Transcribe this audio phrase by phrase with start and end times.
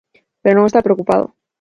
[0.43, 1.25] Pero non está preocupado.